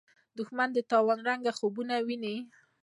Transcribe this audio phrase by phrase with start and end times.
[0.37, 2.35] دښمن د تاوان رنګه خوبونه ویني